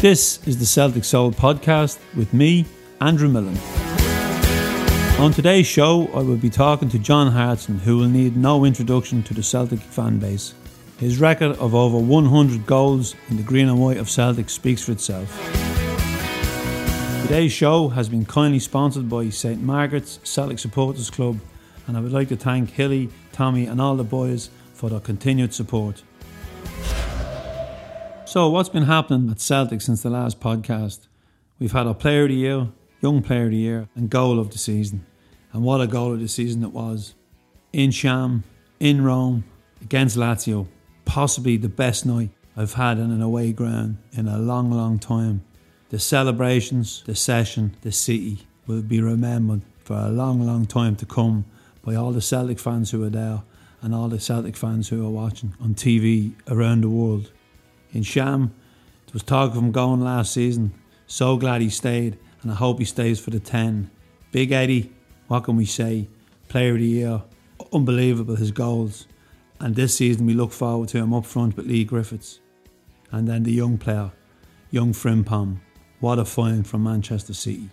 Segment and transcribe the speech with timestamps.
[0.00, 2.64] This is the Celtic Soul podcast with me,
[3.02, 3.58] Andrew Millen.
[5.20, 9.22] On today's show, I will be talking to John Hartson, who will need no introduction
[9.24, 10.54] to the Celtic fan base.
[10.96, 14.92] His record of over 100 goals in the green and white of Celtic speaks for
[14.92, 15.28] itself.
[17.24, 21.38] Today's show has been kindly sponsored by St Margaret's Celtic Supporters Club,
[21.86, 25.52] and I would like to thank Hilly, Tommy, and all the boys for their continued
[25.52, 26.02] support.
[28.30, 31.08] So, what's been happening at Celtic since the last podcast?
[31.58, 32.68] We've had a Player of the Year,
[33.00, 35.04] Young Player of the Year, and Goal of the Season.
[35.52, 37.16] And what a goal of the season it was.
[37.74, 38.44] Ntcham,
[38.78, 39.42] in Rome,
[39.82, 40.68] against Lazio.
[41.04, 45.42] Possibly the best night I've had in an away ground in a long, long time.
[45.88, 51.04] The celebrations, the session, the city will be remembered for a long, long time to
[51.04, 51.46] come
[51.82, 53.42] by all the Celtic fans who are there
[53.82, 57.32] and all the Celtic fans who are watching on TV around the world.
[57.94, 58.50] Ntcham,
[59.06, 60.72] there was talk of him going last season.
[61.06, 63.90] So glad he stayed, and I hope he stays for the 10.
[64.32, 64.92] Big Eddie,
[65.26, 66.08] what can we say?
[66.48, 67.22] Player of the year,
[67.72, 69.06] unbelievable his goals.
[69.58, 72.40] And this season we look forward to him up front with Leigh Griffiths.
[73.10, 74.12] And then the young player,
[74.70, 75.60] young Frimpong.
[75.98, 77.70] What a find from Manchester City.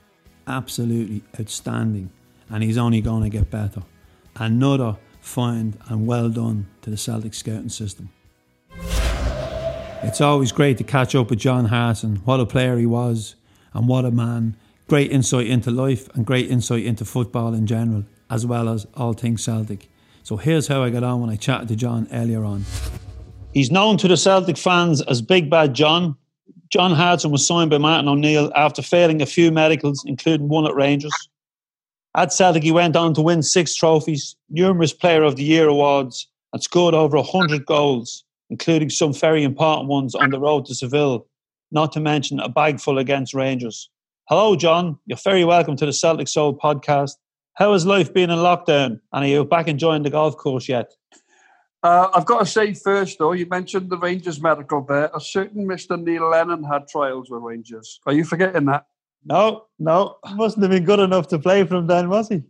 [0.48, 2.10] Absolutely outstanding.
[2.50, 3.84] And he's only going to get better.
[4.36, 8.10] Another find and well done to the Celtic scouting system.
[10.04, 12.18] It's always great to catch up with John Hartson.
[12.18, 13.36] What a player he was,
[13.74, 14.56] and what a man.
[14.88, 19.14] Great insight into life and great insight into football in general, as well as all
[19.14, 19.90] things Celtic.
[20.22, 22.64] So here's how I got on when I chatted to John earlier on.
[23.54, 26.16] He's known to the Celtic fans as Big Bad John.
[26.70, 30.76] John Hartson was signed by Martin O'Neill after failing a few medicals, including one at
[30.76, 31.30] Rangers.
[32.14, 36.28] At Celtic, he went on to win six trophies, numerous Player of the Year awards,
[36.54, 41.28] and scored over 100 goals including some very important ones on the road to Seville,
[41.72, 43.90] not to mention a bagful against Rangers.
[44.30, 45.00] Hello, John.
[45.06, 47.14] You're very welcome to the Celtic Soul podcast.
[47.54, 49.00] How has life been in lockdown?
[49.14, 50.92] And are you back enjoying the golf course yet?
[51.84, 55.10] Uh, I've got to say first, though, you mentioned the Rangers medical there.
[55.14, 56.02] A certain Mr.
[56.02, 58.00] Neil Lennon had trials with Rangers.
[58.06, 58.86] Are you forgetting that?
[59.26, 60.18] No, no.
[60.34, 62.44] Mustn't have been good enough to play for him then, was he?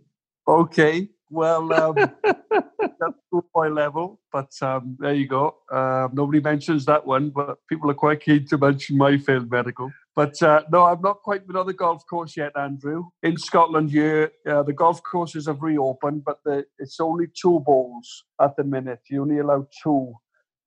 [0.48, 1.10] Okay.
[1.30, 5.56] Well, um, that's schoolboy level, but um, there you go.
[5.72, 9.92] Uh, nobody mentions that one, but people are quite keen to mention my failed medical.
[10.16, 13.06] But uh, no, I've not quite been on the golf course yet, Andrew.
[13.24, 18.24] In Scotland, here, uh, the golf courses have reopened, but the, it's only two balls
[18.42, 19.02] at the minute.
[19.10, 20.14] You only allow two.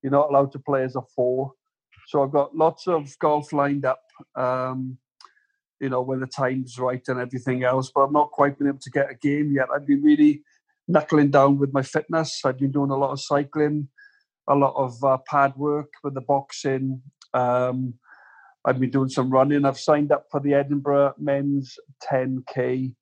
[0.03, 1.53] You're not allowed to play as a four.
[2.07, 4.01] So I've got lots of golf lined up.
[4.35, 4.97] Um,
[5.79, 8.79] you know, when the time's right and everything else, but I've not quite been able
[8.79, 9.67] to get a game yet.
[9.73, 10.43] I've been really
[10.91, 12.41] knuckling down with my fitness.
[12.45, 13.87] I've been doing a lot of cycling,
[14.47, 17.01] a lot of uh, pad work with the boxing.
[17.33, 17.95] Um,
[18.65, 19.65] I've been doing some running.
[19.65, 21.77] I've signed up for the Edinburgh Men's
[22.11, 22.93] 10K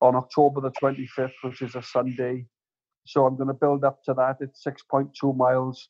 [0.00, 2.46] on October the 25th, which is a Sunday.
[3.06, 4.36] So I'm going to build up to that.
[4.40, 5.88] It's 6.2 miles.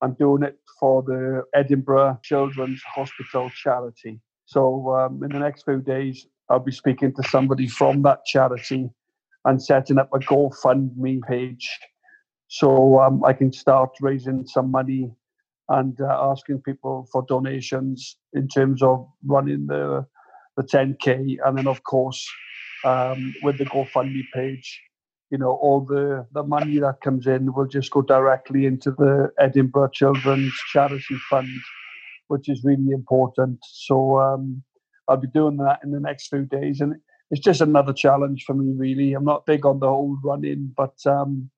[0.00, 4.20] I'm doing it for the Edinburgh Children's Hospital charity.
[4.46, 8.90] So um, in the next few days, I'll be speaking to somebody from that charity
[9.44, 11.68] and setting up a GoFundMe page
[12.48, 15.12] so um, I can start raising some money
[15.68, 20.06] and uh, asking people for donations in terms of running the
[20.56, 22.26] the 10k, and then of course
[22.84, 24.80] um, with the GoFundMe page,
[25.30, 29.30] you know, all the the money that comes in will just go directly into the
[29.38, 31.48] Edinburgh Children's Charity Fund,
[32.28, 33.58] which is really important.
[33.62, 34.62] So um,
[35.06, 36.96] I'll be doing that in the next few days, and
[37.30, 38.72] it's just another challenge for me.
[38.76, 41.50] Really, I'm not big on the whole running, but um,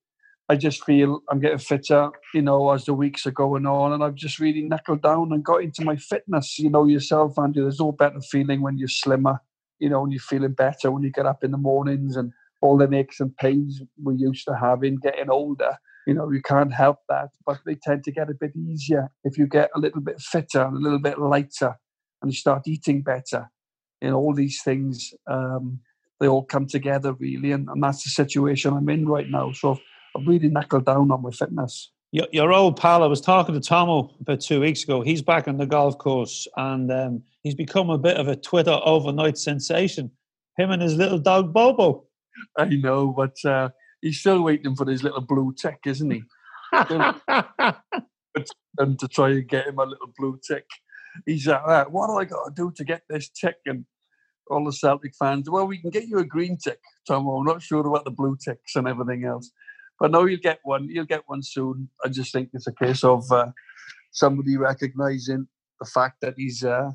[0.49, 4.03] I just feel I'm getting fitter, you know, as the weeks are going on, and
[4.03, 6.59] I've just really knuckled down and got into my fitness.
[6.59, 7.63] You know, yourself, Andrew.
[7.63, 9.39] There's no better feeling when you're slimmer.
[9.79, 12.31] You know, when you're feeling better when you get up in the mornings and
[12.61, 15.77] all the aches and pains we used to have in getting older.
[16.07, 19.37] You know, you can't help that, but they tend to get a bit easier if
[19.37, 21.75] you get a little bit fitter and a little bit lighter,
[22.21, 23.49] and you start eating better.
[24.01, 25.79] You know, all these things um,
[26.19, 29.51] they all come together really, and, and that's the situation I'm in right now.
[29.51, 29.79] So
[30.15, 31.91] I've really knuckled down on my fitness.
[32.11, 35.01] Your, your old pal, I was talking to Tomo about two weeks ago.
[35.01, 38.77] He's back on the golf course and um, he's become a bit of a Twitter
[38.83, 40.11] overnight sensation.
[40.57, 42.03] Him and his little dog Bobo.
[42.57, 43.69] I know, but uh,
[44.01, 46.23] he's still waiting for his little blue tick, isn't he?
[46.73, 47.15] and
[48.99, 50.65] to try and get him a little blue tick.
[51.25, 53.57] He's like, uh, what do I got to do to get this tick?
[53.65, 53.85] And
[54.49, 57.27] all the Celtic fans, well, we can get you a green tick, Tom.
[57.27, 59.51] I'm not sure about the blue ticks and everything else.
[59.99, 60.89] But no, you'll get one.
[60.89, 61.89] You'll get one soon.
[62.03, 63.51] I just think it's a case of uh,
[64.11, 65.47] somebody recognizing
[65.79, 66.89] the fact that he's uh,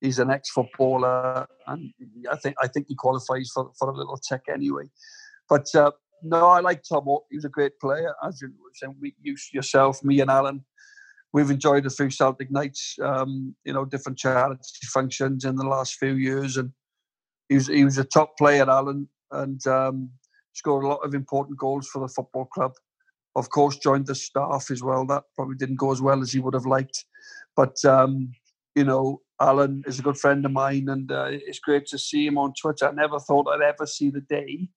[0.00, 1.92] he's an ex-footballer, and
[2.30, 4.84] I think I think he qualifies for, for a little tick anyway.
[5.50, 5.90] But uh,
[6.22, 7.24] no, I like Tomo.
[7.30, 8.14] He's a great player.
[8.26, 10.64] As you said, we, you yourself, me and Alan,
[11.32, 12.96] we've enjoyed a few Celtic nights.
[13.02, 14.60] Um, you know, different charity
[14.92, 16.72] functions in the last few years, and
[17.48, 20.10] he was he was a top player, Alan, and um,
[20.52, 22.72] scored a lot of important goals for the football club.
[23.36, 25.06] Of course, joined the staff as well.
[25.06, 27.04] That probably didn't go as well as he would have liked.
[27.56, 28.32] But, um,
[28.74, 32.26] you know, Alan is a good friend of mine and uh, it's great to see
[32.26, 32.88] him on Twitter.
[32.88, 34.68] I never thought I'd ever see the day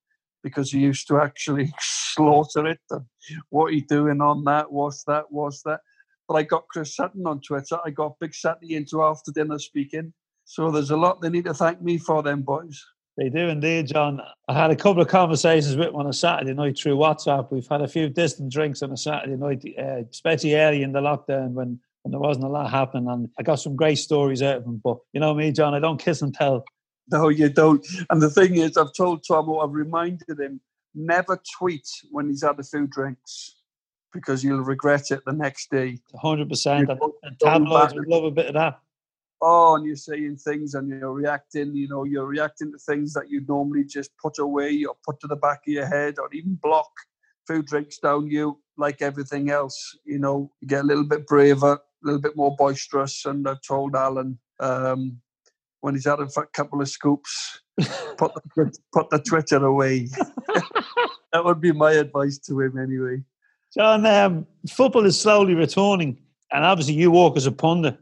[0.44, 2.80] because he used to actually slaughter it.
[2.92, 3.06] And
[3.50, 4.72] what are you doing on that?
[4.72, 5.26] What's that?
[5.30, 5.80] What's that?
[6.28, 7.78] But I got Chris Sutton on Twitter.
[7.86, 10.14] I got Big Sutty into after dinner speaking.
[10.46, 12.84] So there's a lot they need to thank me for, them boys.
[13.18, 14.22] They do indeed, John.
[14.48, 17.52] I had a couple of conversations with him on a Saturday night through WhatsApp.
[17.52, 21.00] We've had a few distant drinks on a Saturday night, uh, especially early in the
[21.00, 23.08] lockdown when, when there wasn't a lot happening.
[23.08, 24.82] And I got some great stories out of him.
[24.84, 26.64] But you know me, John, I don't kiss and tell.
[27.12, 27.86] No, you don't.
[28.10, 30.60] And the thing is, I've told Tomo, I've reminded him
[30.96, 33.58] never tweet when he's had a few drinks
[34.14, 35.98] because you'll regret it the next day.
[36.24, 36.90] 100%.
[37.24, 38.80] And, tabloids would love a bit of that
[39.44, 43.30] oh, and you're saying things and you're reacting, you know, you're reacting to things that
[43.30, 46.56] you'd normally just put away or put to the back of your head or even
[46.56, 46.90] block.
[47.46, 49.98] Food drinks down you like everything else.
[50.06, 53.26] You know, you get a little bit braver, a little bit more boisterous.
[53.26, 55.20] And I've told Alan um,
[55.82, 57.62] when he's had a couple of scoops,
[58.18, 60.08] put the, put the Twitter away.
[61.34, 63.22] that would be my advice to him anyway.
[63.76, 66.20] John, um, football is slowly returning,
[66.52, 67.98] and obviously you work as a pundit.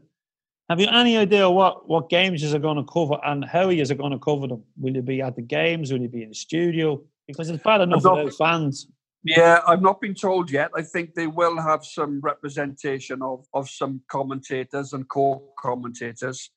[0.68, 3.94] Have you any idea what, what games you're going to cover and how you are
[3.94, 4.62] going to cover them?
[4.78, 5.92] Will you be at the games?
[5.92, 7.02] Will you be in the studio?
[7.26, 8.86] Because it's bad enough not, without fans.
[9.24, 10.70] Yeah, I've not been told yet.
[10.76, 16.50] I think they will have some representation of, of some commentators and co-commentators.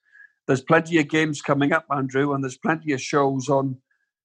[0.47, 3.77] There's plenty of games coming up, Andrew, and there's plenty of shows on,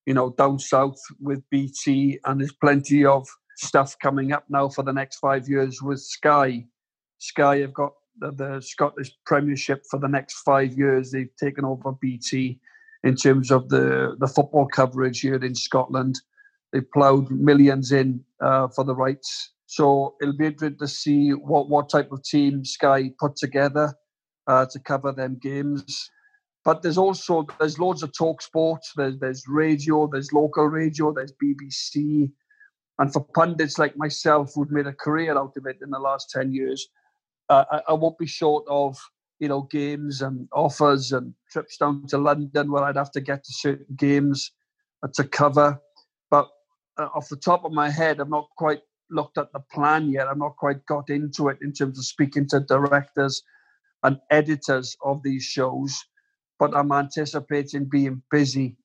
[0.07, 3.26] you know, down south with BT, and there's plenty of
[3.61, 6.64] stuff coming up now for the next five years with Sky.
[7.19, 11.11] Sky have got the, the Scottish Premiership for the next five years.
[11.11, 12.59] They've taken over BT
[13.05, 16.21] in terms of the, the football coverage here in Scotland.
[16.73, 19.52] They've ploughed millions in uh, for the rights.
[19.67, 23.95] So it'll be interesting to see what, what type of team Sky put together
[24.47, 26.11] uh, to cover them games.
[26.64, 28.93] But there's also there's loads of talk sports.
[28.95, 30.09] There's there's radio.
[30.12, 31.12] There's local radio.
[31.12, 32.31] There's BBC.
[33.00, 36.30] And for pundits like myself, who've made a career out of it in the last
[36.30, 36.87] ten years,
[37.49, 38.99] uh, I, I, won't be short of
[39.38, 43.42] you know games and offers and trips down to London where I'd have to get
[43.42, 44.52] to certain games
[45.14, 45.80] to cover.
[46.30, 46.49] But
[46.99, 50.28] uh, off the top of my head, I've not quite looked at the plan yet.
[50.28, 53.42] I've not quite got into it in terms of speaking to directors
[54.02, 55.99] and editors of these shows.
[56.59, 58.76] But I'm anticipating being busy,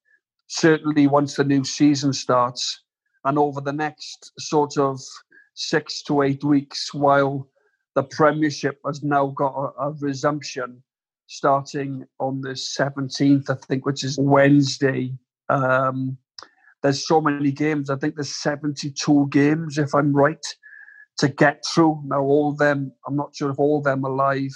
[0.47, 2.84] certainly once the new season starts,
[3.25, 5.01] and over the next sort of
[5.55, 7.47] six to eight weeks while
[7.95, 10.83] the Premiership has now got a, a resumption
[11.27, 15.17] starting on the 17th, I think, which is Wednesday.
[15.49, 16.17] Um,
[16.83, 17.89] there's so many games.
[17.89, 20.45] I think there's 72 games, if I'm right.
[21.19, 22.03] to get through.
[22.05, 24.51] Now, all of them, I'm not sure if all of them are live,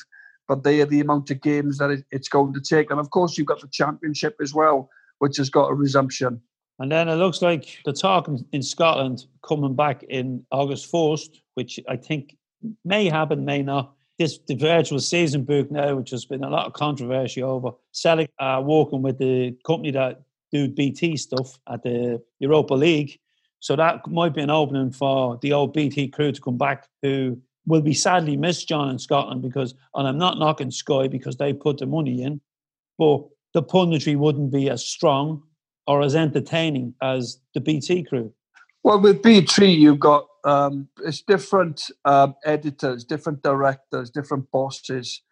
[0.48, 2.92] but they are the amount of games that it, it's going to take.
[2.92, 6.42] And of course, you've got the championship as well, which has got a resumption.
[6.80, 11.80] And then it looks like the talk in Scotland coming back in August 1st, which
[11.90, 12.38] I think
[12.86, 13.94] may happen, may not.
[14.18, 17.72] This the virtual season book now, which has been a lot of controversy over.
[17.92, 20.22] Celtic are working with the company that
[20.52, 23.18] do BT stuff at the Europa League.
[23.62, 27.40] So that might be an opening for the old BT crew to come back, who
[27.66, 31.54] will be sadly missed, John, in Scotland, because, and I'm not knocking Sky because they
[31.54, 32.42] put the money in,
[32.98, 35.44] but the punditry wouldn't be as strong
[35.90, 38.32] or as entertaining as the BT crew.
[38.84, 45.24] Well, with BT, you've got um, it's different um, editors, different directors, different bosses.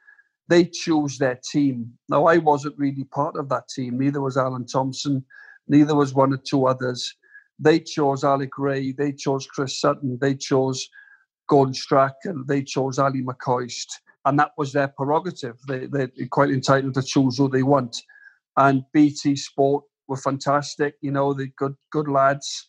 [0.49, 1.93] They choose their team.
[2.09, 3.99] Now, I wasn't really part of that team.
[3.99, 5.23] Neither was Alan Thompson.
[5.67, 7.13] Neither was one or two others.
[7.59, 8.93] They chose Alex Rae.
[8.93, 10.17] They chose Chris Sutton.
[10.19, 10.89] They chose
[11.47, 12.45] Gordon Strachan.
[12.47, 13.87] They chose Ally McCoist.
[14.25, 15.57] And that was their prerogative.
[15.67, 17.95] They, they're quite entitled to choose who they want.
[18.55, 20.95] And BT Sport were fantastic.
[21.01, 22.65] You know, the good good lads.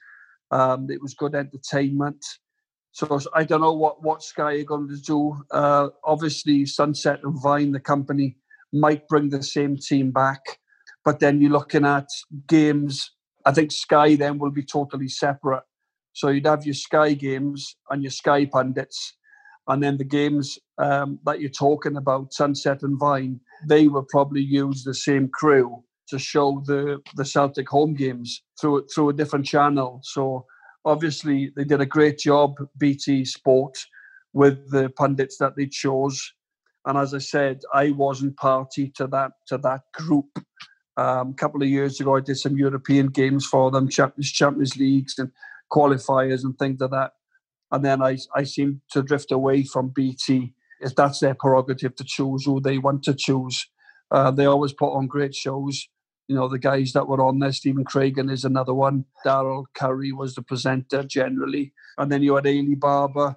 [0.51, 2.25] Um, it was good entertainment.
[2.93, 5.37] So I don't know what, what Sky are going to do.
[5.51, 8.39] Uh, obviously, Sunset and Vine, the company,
[8.73, 10.41] might bring the same team back.
[11.05, 12.09] But then you're looking at
[12.49, 13.11] games
[13.49, 15.63] I think Sky then will be totally separate.
[16.13, 19.17] So you'd have your Sky games and your Sky pundits,
[19.67, 24.43] and then the games um, that you're talking about, Sunset and Vine, they will probably
[24.43, 29.47] use the same crew to show the the Celtic home games through through a different
[29.47, 30.01] channel.
[30.03, 30.47] So
[30.85, 33.79] obviously they did a great job, BT Sport,
[34.33, 36.33] with the pundits that they chose.
[36.87, 40.39] And as I said, I wasn't party to that to that group
[40.99, 44.77] um, a couple of years ago, I did some European games for them, Champions, Champions
[44.77, 45.31] Leagues and
[45.73, 47.13] qualifiers and things like that.
[47.71, 50.55] And then I, I seem to drift away from BT.
[50.81, 53.69] If that's their prerogative to choose who they want to choose,
[54.11, 55.89] uh, they always put on great shows.
[56.29, 59.07] You know, the guys that were on there, Stephen Craigan is another one.
[59.25, 61.73] Darrell Currie was the presenter generally.
[61.97, 63.35] And then you had Eilidh Barbour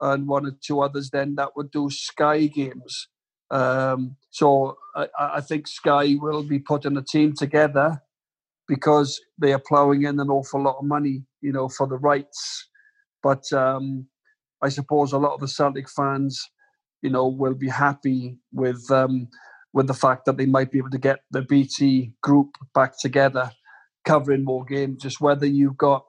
[0.00, 3.08] and one or two others then that would do Sky games.
[3.50, 8.02] Um, so I, I, think Sky will be putting a team together
[8.66, 12.68] because they are ploughing in an awful lot of money, you know, for the rights.
[13.22, 14.06] But um,
[14.62, 16.42] I suppose a lot of the Celtic fans,
[17.02, 19.28] you know, will be happy with um,
[19.74, 23.52] with the fact that they might be able to get the BT group back together,
[24.06, 25.02] covering more games.
[25.02, 26.06] Just whether you've got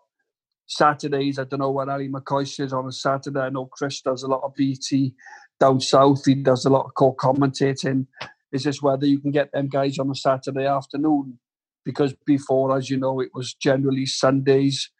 [0.68, 3.40] Saturdays, I don't know what Ali McCoy is on a Saturday.
[3.42, 5.16] I know Chris does a lot of BT
[5.60, 6.26] down south.
[6.26, 8.08] He does a lot of co-commentating.
[8.52, 11.40] It's just whether you can get them guys on a Saturday afternoon,
[11.86, 14.92] because before, as you know, it was generally Sundays.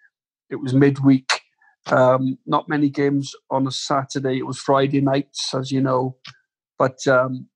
[0.50, 1.42] It was midweek.
[1.88, 4.40] Um, not many games on a Saturday.
[4.40, 6.18] It was Friday nights, as you know.
[6.80, 7.48] But um,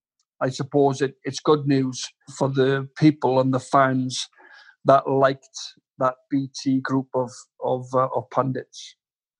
[0.41, 2.05] I suppose it, it's good news
[2.37, 4.27] for the people and the fans
[4.85, 5.57] that liked
[5.99, 7.29] that BT group of
[7.63, 8.95] of, uh, of pundits.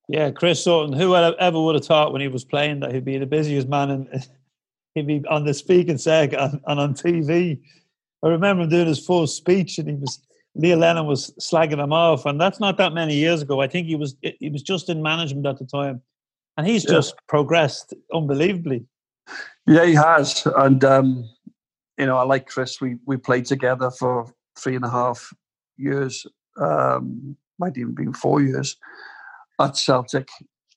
[0.08, 0.94] Yeah, Chris Sutton.
[0.94, 3.92] Who ever would have thought when he was playing that he'd be the busiest man
[3.92, 4.28] and
[4.96, 7.60] he'd be on the speaking circuit and, and on TV.
[8.24, 10.20] I remember him doing his full speech, and he was
[10.56, 13.62] Neil Lennon was slagging him off, and that's not that many years ago.
[13.62, 16.02] I think he was he was just in management at the time,
[16.58, 16.92] and he's yeah.
[16.92, 18.86] just progressed unbelievably.
[19.70, 21.30] Yeah, he has, and um,
[22.00, 22.82] you know, I like Chris.
[22.82, 24.26] We we played together for
[24.58, 25.32] three and a half
[25.78, 26.26] years,
[26.60, 28.78] um, might even been four years,
[29.60, 30.30] at Celtic,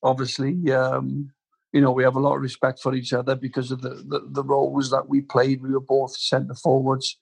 [0.03, 1.31] obviously, um,
[1.73, 4.21] you know, we have a lot of respect for each other because of the, the,
[4.31, 5.63] the roles that we played.
[5.63, 7.19] We were both centre forwards,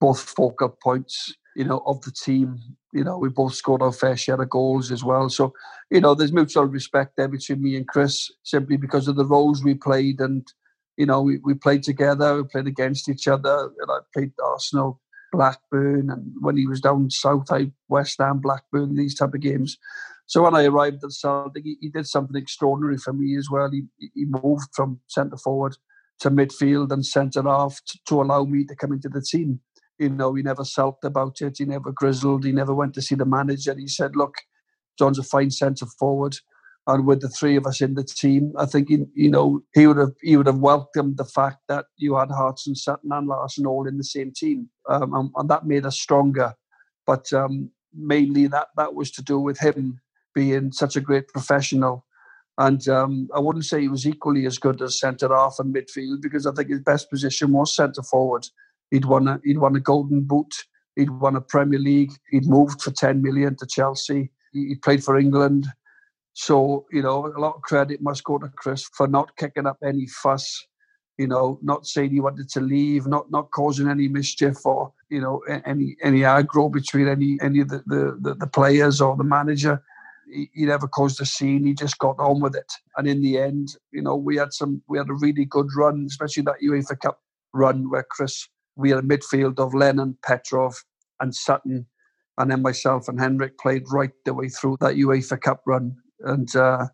[0.00, 2.58] both focal points, you know, of the team.
[2.92, 5.30] You know, we both scored our fair share of goals as well.
[5.30, 5.54] So,
[5.90, 9.64] you know, there's mutual respect there between me and Chris simply because of the roles
[9.64, 10.46] we played and,
[10.96, 13.70] you know, we, we played together, we played against each other.
[13.78, 15.00] And I played Arsenal,
[15.32, 19.78] Blackburn, and when he was down south, I West Ham, Blackburn, these type of games.
[20.26, 23.70] So when I arrived at Celtic, he, he did something extraordinary for me as well.
[23.70, 23.82] He,
[24.14, 25.76] he moved from centre forward
[26.20, 29.60] to midfield and centre half to, to, allow me to come into the team.
[29.98, 31.56] You know, he never sulked about it.
[31.58, 32.44] He never grizzled.
[32.44, 33.74] He never went to see the manager.
[33.76, 34.34] He said, "Look,
[34.98, 36.36] John's a fine centre forward."
[36.90, 39.86] And with the three of us in the team, I think he, you know he
[39.86, 43.64] would have he would have welcomed the fact that you had Hartson, Sutton, and Larsson
[43.64, 46.52] all in the same team, um, and, and, that made us stronger.
[47.06, 50.00] But um, mainly that that was to do with him
[50.34, 52.06] being such a great professional.
[52.58, 56.20] And um, I wouldn't say he was equally as good as centre half and midfield
[56.20, 58.46] because I think his best position was centre forward.
[58.90, 60.52] He'd won a he'd won a Golden Boot.
[60.96, 62.12] He'd won a Premier League.
[62.30, 64.32] He'd moved for ten million to Chelsea.
[64.52, 65.68] He, he played for England.
[66.32, 69.78] So, you know, a lot of credit must go to Chris for not kicking up
[69.84, 70.66] any fuss,
[71.18, 75.20] you know, not saying he wanted to leave, not not causing any mischief or, you
[75.20, 79.82] know, any any aggro between any any of the, the, the, players or the manager.
[80.32, 81.66] He, he never caused a scene.
[81.66, 82.72] He just got on with it.
[82.96, 86.06] And in the end, you know, we had some we had a really good run,
[86.08, 87.20] especially that UEFA Cup
[87.52, 90.74] run where Chris we had a midfield of Lennon, Petrov,
[91.20, 91.86] and Sutton,
[92.38, 95.96] and then myself and Henrik played right the way through that UEFA Cup run.
[96.22, 96.86] And uh,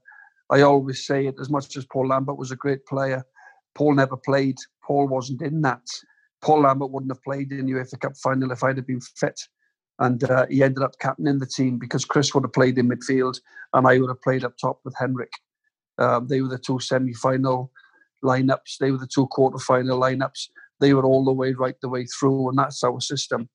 [0.51, 3.25] I always say it as much as Paul Lambert was a great player,
[3.75, 4.57] Paul never played.
[4.83, 5.87] Paul wasn't in that.
[6.43, 9.41] Paul Lambert wouldn't have played in the UEFA Cup final if I'd have been fit.
[9.99, 13.41] And uh, he ended up captaining the team because Chris would have played in midfield
[13.73, 15.33] and I would have played up top with Henrik.
[15.99, 17.71] Um, they were the two semi final
[18.23, 20.49] lineups, they were the two quarter final lineups.
[20.81, 23.49] They were all the way right the way through, and that's our system.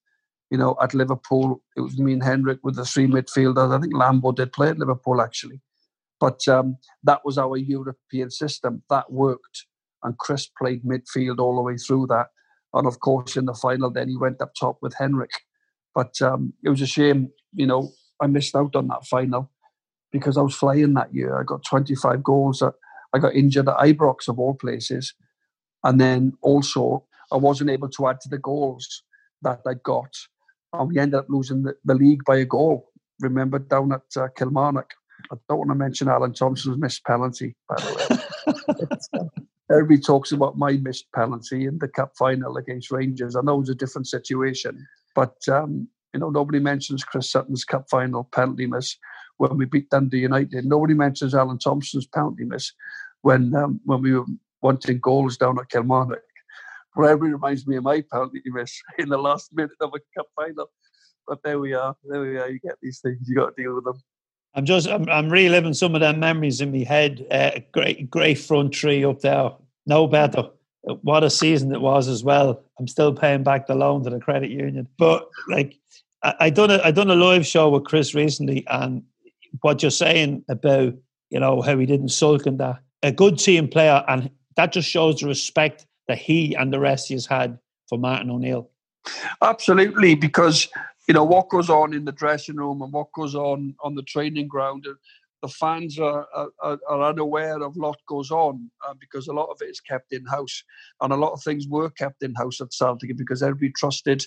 [0.52, 3.76] You know, at Liverpool, it was me and Henrik with the three midfielders.
[3.76, 5.62] I think Lambo did play at Liverpool actually,
[6.20, 8.84] but um, that was our European system.
[8.90, 9.66] That worked,
[10.04, 12.28] and Chris played midfield all the way through that.
[12.74, 15.32] And of course, in the final, then he went up top with Henrik.
[15.96, 17.92] But um, it was a shame, you know,
[18.22, 19.52] I missed out on that final
[20.12, 21.40] because I was flying that year.
[21.40, 22.62] I got 25 goals.
[23.14, 25.14] I got injured at Ibrox, of all places.
[25.84, 29.04] And then also, I wasn't able to add to the goals
[29.42, 30.14] that I got.
[30.74, 32.92] And we ended up losing the, the league by a goal.
[33.20, 34.94] Remember, down at uh, Kilmarnock.
[35.32, 39.42] I don't want to mention Alan Thompson's missed penalty, by the way.
[39.72, 43.36] everybody talks about my missed penalty in the cup final against Rangers.
[43.36, 44.86] I know it was a different situation,
[45.16, 48.98] but um, you know nobody mentions Chris Sutton's cup final penalty miss
[49.38, 50.66] when we beat Dundee United.
[50.66, 52.74] Nobody mentions Alan Thompson's penalty miss
[53.22, 54.26] when um, when we were
[54.62, 56.20] wanting goals down at Kilmarnock.
[56.98, 60.70] Everybody reminds me of my penalty miss in the last minute of a cup final.
[61.28, 61.96] But there we are.
[62.04, 62.50] There we are.
[62.50, 63.28] You get these things.
[63.28, 64.02] You got to deal with them.
[64.54, 67.26] I'm just I'm, I'm reliving some of them memories in my head.
[67.32, 69.52] Uh, great great front tree up there.
[69.86, 70.50] No better.
[70.82, 72.64] What a season it was as well.
[72.80, 74.88] I'm still paying back the loan to the credit union.
[74.98, 75.78] But like
[76.24, 79.04] I, I done a I done a live show with Chris recently, and
[79.62, 80.96] what you're saying about
[81.30, 84.90] you know how he didn't sulk and that a good team player, and that just
[84.90, 88.70] shows the respect that he and the rest he has had for Martin O'Neill.
[89.42, 90.68] Absolutely, because
[91.08, 94.04] you know what goes on in the dressing room and what goes on on the
[94.04, 94.86] training ground.
[95.42, 99.58] The fans are, are, are unaware of what goes on uh, because a lot of
[99.62, 100.64] it is kept in house,
[101.00, 104.26] and a lot of things were kept in house at Celtic because everybody trusted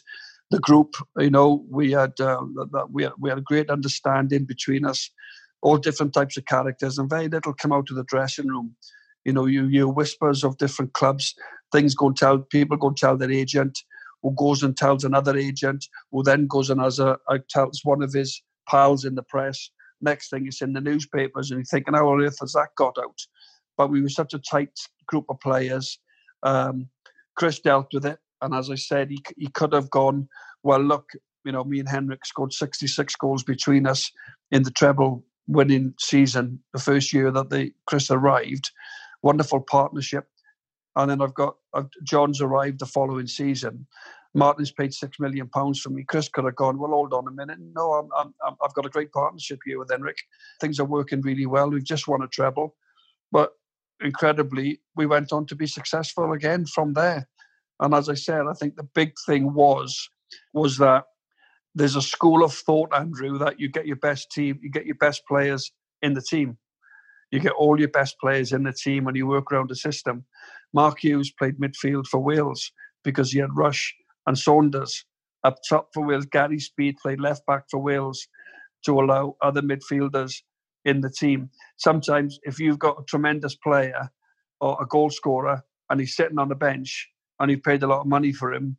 [0.50, 0.96] the group.
[1.18, 2.40] You know, we had uh,
[2.90, 5.10] we had, we had a great understanding between us,
[5.60, 8.74] all different types of characters, and very little come out of the dressing room.
[9.24, 11.34] You know, you hear whispers of different clubs,
[11.72, 13.78] things go and tell people go and tell their agent,
[14.22, 18.02] who goes and tells another agent, who then goes and has a, a tells one
[18.02, 19.70] of his pals in the press.
[20.00, 22.96] Next thing it's in the newspapers, and you're thinking, how on earth has that got
[22.98, 23.20] out?
[23.76, 25.98] But we were such a tight group of players.
[26.42, 26.88] Um,
[27.36, 30.28] Chris dealt with it, and as I said, he he could have gone.
[30.62, 31.10] Well, look,
[31.44, 34.10] you know, me and Henrik scored 66 goals between us
[34.50, 38.70] in the treble winning season, the first year that the Chris arrived.
[39.24, 40.26] Wonderful partnership.
[40.96, 43.86] And then I've got I've, John's arrived the following season.
[44.34, 46.04] Martin's paid six million pounds for me.
[46.04, 46.78] Chris could have gone.
[46.78, 47.58] Well, hold on a minute.
[47.74, 50.18] No, I'm, I'm, I've got a great partnership here with Henrik.
[50.60, 51.70] Things are working really well.
[51.70, 52.76] We've just won a treble,
[53.32, 53.52] but
[54.00, 57.26] incredibly, we went on to be successful again from there.
[57.80, 60.10] And as I said, I think the big thing was
[60.52, 61.04] was that
[61.74, 64.96] there's a school of thought, Andrew, that you get your best team, you get your
[64.96, 66.58] best players in the team.
[67.34, 70.24] You get all your best players in the team and you work around the system.
[70.72, 72.70] Mark Hughes played midfield for Wales
[73.02, 73.92] because he had Rush
[74.28, 75.04] and Saunders
[75.42, 76.26] up top for Wales.
[76.26, 78.28] Gary Speed played left back for Wales
[78.84, 80.42] to allow other midfielders
[80.84, 81.50] in the team.
[81.76, 84.08] Sometimes, if you've got a tremendous player
[84.60, 88.02] or a goal scorer and he's sitting on the bench and you've paid a lot
[88.02, 88.76] of money for him,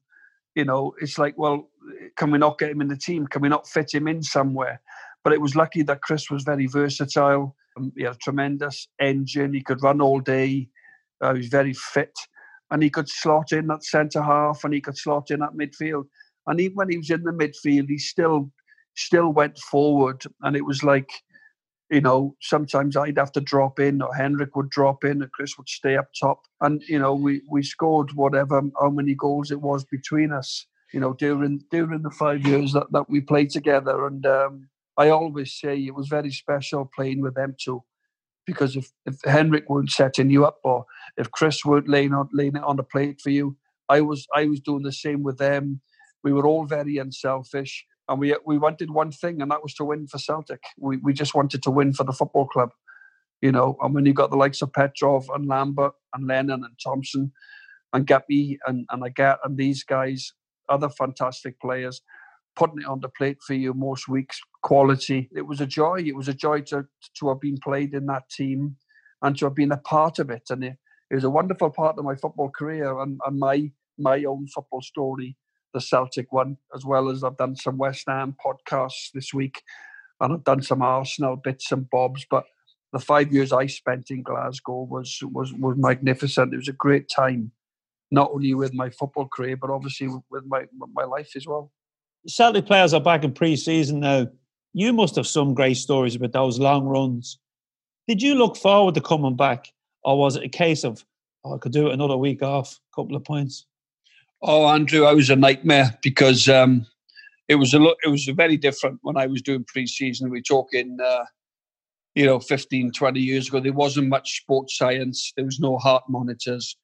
[0.56, 1.70] you know, it's like, well,
[2.15, 3.28] can we not get him in the team?
[3.28, 4.82] Can we not fit him in somewhere?
[5.26, 7.54] But it was lucky that Chris was very versatile.
[7.77, 9.53] Um, he had a tremendous engine.
[9.53, 10.69] He could run all day.
[11.21, 12.13] Uh, he was very fit
[12.71, 16.05] and he could slot in at centre half and he could slot in at midfield.
[16.47, 18.51] And even when he was in the midfield, he still
[18.95, 20.23] still went forward.
[20.41, 21.09] And it was like,
[21.89, 25.57] you know, sometimes I'd have to drop in or Henrik would drop in and Chris
[25.57, 26.41] would stay up top.
[26.61, 30.99] And, you know, we, we scored whatever, how many goals it was between us, you
[30.99, 34.07] know, during during the five years that, that we played together.
[34.07, 37.84] And um, I always say it was very special playing with them two
[38.47, 40.86] because if, if Henrik weren't setting you up or
[41.17, 43.58] if Chris weren't laying on laying it on the plate for you,
[43.89, 45.81] I was I was doing the same with them.
[46.23, 47.86] We were all very unselfish.
[48.10, 50.63] and we we wanted one thing, and that was to win for Celtic.
[50.79, 52.71] We we just wanted to win for the football club,
[53.41, 53.77] you know.
[53.81, 57.34] And when you got the likes of Petrov and Lambert and Lennon and Thompson
[57.93, 60.34] and Guppy and and Agathe and these guys,
[60.69, 62.01] other fantastic players,
[62.55, 65.30] putting it on the plate for you most weeks, quality.
[65.36, 65.97] It was a joy.
[66.06, 68.78] It was a joy to to have been played in that team
[69.21, 70.45] and to have been a part of it.
[70.49, 70.78] And it,
[71.12, 74.82] it was a wonderful part of my football career and, and my my own football
[74.82, 75.38] story
[75.75, 79.62] the Celtic one, as well as I've done some West Ham podcasts this week,
[80.21, 82.25] and I've done some Arsenal bits and bobs.
[82.32, 82.45] But
[82.93, 86.54] the five years I spent in Glasgow was was was magnificent.
[86.54, 87.51] It was a great time,
[88.10, 91.71] not only with my football career, but obviously with my my life as well.
[92.25, 94.28] Celtic players are back in pre-season now.
[94.77, 97.39] You must have some great stories about those long runs.
[98.09, 99.71] Did you look forward to coming back,
[100.03, 101.05] or was it a case of
[101.45, 103.65] oh, I could do it another week off, a couple of points?
[104.41, 106.85] Oh, Andrew, I was a nightmare because um,
[107.47, 110.29] it was a lo- it was very different when I was doing pre-season.
[110.29, 111.23] We're talking, uh,
[112.13, 113.61] you know, 15, 20 years ago.
[113.61, 115.31] There wasn't much sports science.
[115.38, 116.75] There was no heart monitors.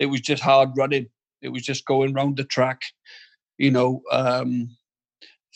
[0.00, 1.06] It was just hard running.
[1.42, 2.82] It was just going round the track,
[3.56, 4.76] you know, um,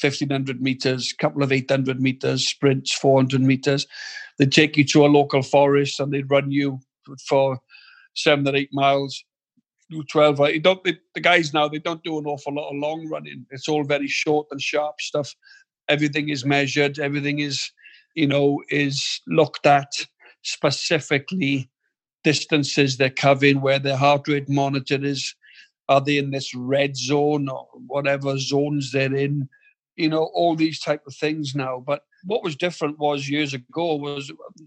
[0.01, 3.87] 1500 meters, a couple of 800 meters, sprints, 400 meters.
[4.39, 6.81] They'd take you to a local forest and they'd run you
[7.29, 7.61] for
[8.15, 9.25] seven or eight miles
[9.91, 10.39] do 12.
[10.51, 13.45] You don't, the, the guys now, they don't do an awful lot of long running.
[13.51, 15.35] It's all very short and sharp stuff.
[15.89, 16.99] Everything is measured.
[16.99, 17.71] Everything is,
[18.15, 19.91] you know, is looked at
[20.43, 21.69] specifically
[22.23, 25.35] distances they're covering, where their heart rate monitor is.
[25.89, 29.49] Are they in this red zone or whatever zones they're in?
[30.01, 31.83] You know, all these type of things now.
[31.87, 34.65] But what was different was years ago was uh,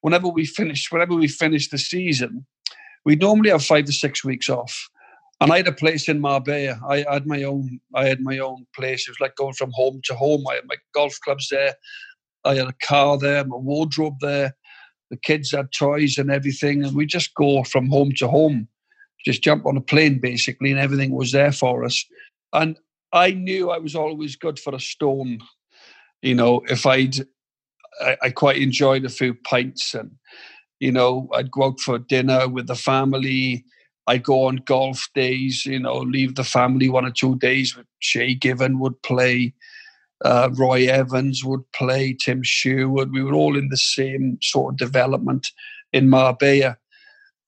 [0.00, 2.46] whenever we finished, whenever we finished the season,
[3.04, 4.88] we normally have five to six weeks off.
[5.40, 6.78] And I had a place in Marbella.
[6.86, 7.80] I had my own.
[7.94, 9.06] I had my own place.
[9.06, 10.44] It was like going from home to home.
[10.50, 11.74] I had my golf clubs there.
[12.44, 14.54] I had a car there, my wardrobe there.
[15.10, 18.68] The kids had toys and everything, and we just go from home to home,
[19.24, 22.04] just jump on a plane basically, and everything was there for us.
[22.52, 22.78] And
[23.12, 25.40] I knew I was always good for a stone.
[26.22, 27.16] You know, if I'd,
[28.00, 30.12] I, I quite enjoyed a few pints and
[30.80, 33.64] you know, I'd go out for dinner with the family.
[34.06, 37.76] I'd go on golf days, you know, leave the family one or two days.
[38.00, 39.52] Shay Given would play,
[40.24, 43.12] uh, Roy Evans would play, Tim Sherwood.
[43.12, 45.48] We were all in the same sort of development
[45.92, 46.78] in Marbella.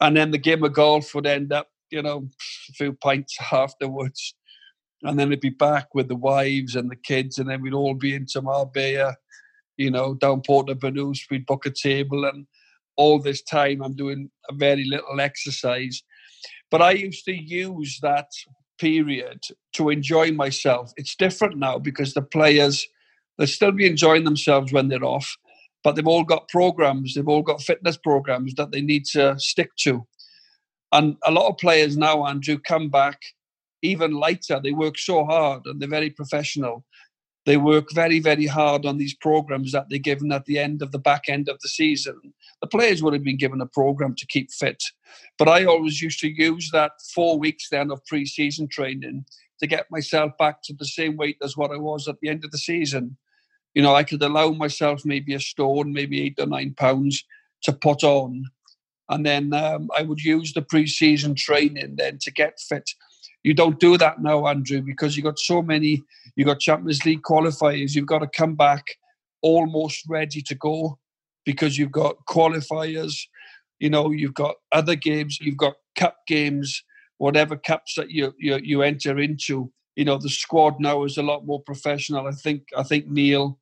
[0.00, 2.28] And then the game of golf would end up, you know,
[2.68, 4.34] a few pints afterwards.
[5.02, 7.94] And then it'd be back with the wives and the kids, and then we'd all
[7.94, 9.16] be into Marbella,
[9.76, 11.12] you know, down Portobello.
[11.30, 12.46] We'd book a table and
[12.96, 16.02] all this time I'm doing a very little exercise.
[16.70, 18.28] But I used to use that
[18.78, 19.40] period
[19.74, 20.92] to enjoy myself.
[20.96, 22.86] It's different now because the players
[23.38, 25.36] they'll still be enjoying themselves when they're off,
[25.82, 29.70] but they've all got programs, they've all got fitness programs that they need to stick
[29.80, 30.06] to.
[30.92, 33.18] And a lot of players now, Andrew, come back
[33.82, 34.60] even lighter.
[34.62, 36.84] They work so hard and they're very professional
[37.44, 40.92] they work very, very hard on these programs that they're given at the end of
[40.92, 42.20] the back end of the season.
[42.60, 44.82] The players would have been given a program to keep fit.
[45.38, 49.24] But I always used to use that four weeks then of pre season training
[49.60, 52.44] to get myself back to the same weight as what I was at the end
[52.44, 53.16] of the season.
[53.74, 57.24] You know, I could allow myself maybe a stone, maybe eight or nine pounds
[57.62, 58.44] to put on.
[59.08, 62.88] And then um, I would use the pre season training then to get fit.
[63.42, 66.02] You don't do that now, Andrew, because you've got so many,
[66.36, 68.84] you've got Champions League qualifiers, you've got to come back
[69.42, 70.98] almost ready to go
[71.44, 73.14] because you've got qualifiers,
[73.80, 76.84] you know, you've got other games, you've got cup games,
[77.18, 79.72] whatever cups that you, you, you enter into.
[79.96, 82.26] You know, the squad now is a lot more professional.
[82.26, 83.58] I think I think Neil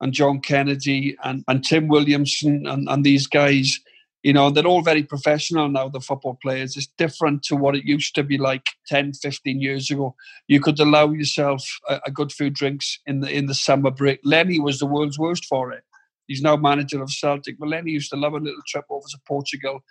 [0.00, 3.78] and John Kennedy and, and Tim Williamson and, and these guys
[4.24, 6.76] you know they're all very professional now the football players.
[6.76, 10.16] It's different to what it used to be like 10 15 years ago.
[10.48, 14.20] You could allow yourself a, a good few drinks in the in the summer break.
[14.24, 15.84] Lenny was the world's worst for it.
[16.26, 19.18] He's now manager of celtic but lenny used to love a little trip over to
[19.28, 19.84] portugal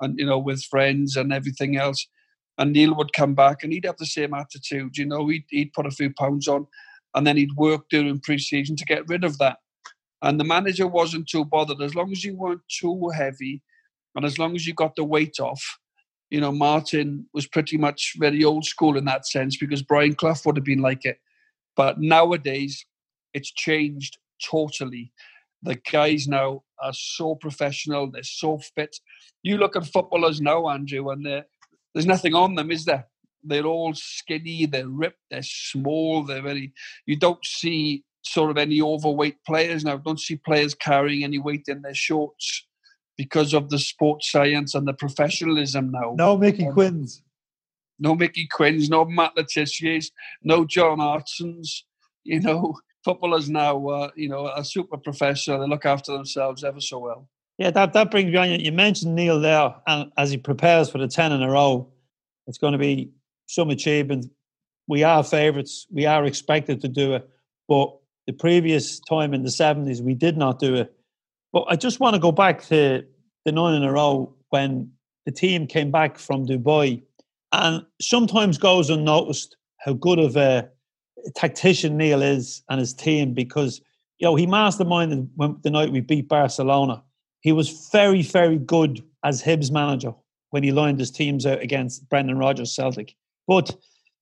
[0.00, 2.06] and you know with friends and everything else.
[2.58, 5.72] And neil would come back and he'd have the same attitude you know he'd, he'd
[5.72, 6.68] put a few pounds on
[7.16, 9.58] and then he'd work during pre-season to get rid of that.
[10.22, 11.82] And the manager wasn't too bothered.
[11.82, 13.62] As long as you weren't too heavy
[14.14, 15.78] and as long as you got the weight off,
[16.30, 20.36] you know, Martin was pretty much very old school in that sense because Brian Clough
[20.44, 21.18] would have been like it.
[21.76, 22.86] But nowadays,
[23.34, 25.12] it's changed totally.
[25.62, 28.96] The guys now are so professional, they're so fit.
[29.42, 33.06] You look at footballers now, Andrew, and there's nothing on them, is there?
[33.44, 36.72] they're all skinny, they're ripped, they're small, they're very.
[37.06, 39.96] You don't see sort of any overweight players now.
[39.96, 42.66] Don't see players carrying any weight in their shorts
[43.20, 46.14] because of the sports science and the professionalism now.
[46.16, 47.22] No Mickey Um, Quinns.
[47.98, 50.10] No Mickey Quinns, no Matt Le Tissiers,
[50.42, 51.84] no John Hartsons.
[52.24, 55.60] You know, footballers now, uh, you know, are super professional.
[55.60, 57.28] They look after themselves ever so well.
[57.58, 58.58] Yeah, that, that brings me on.
[58.58, 61.92] You mentioned Neil there, and as he prepares for the 10 in a row,
[62.46, 63.10] it's going to be
[63.48, 64.32] some achievement.
[64.88, 65.86] We are favourites.
[65.92, 67.28] We are expected to do it.
[67.68, 67.94] But
[68.26, 70.94] the previous time in the 70s, we did not do it.
[71.52, 73.04] But I just want to go back to
[73.44, 74.92] the nine in a row when
[75.26, 77.02] the team came back from Dubai.
[77.52, 80.68] And sometimes goes unnoticed how good of a
[81.34, 83.80] tactician Neil is and his team because,
[84.18, 87.02] you know, he masterminded when, the night we beat Barcelona.
[87.40, 90.14] He was very, very good as Hibs manager
[90.50, 93.16] when he lined his teams out against Brendan Rodgers Celtic.
[93.48, 93.74] But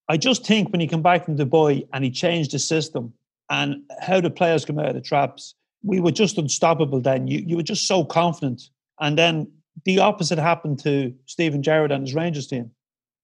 [0.08, 3.12] I just think when he came back from Dubai and he changed the system
[3.50, 7.26] and how the players come out of the traps, we were just unstoppable then.
[7.26, 8.62] You, you were just so confident.
[9.00, 9.50] And then
[9.84, 12.70] the opposite happened to Steven Gerrard and his Rangers team.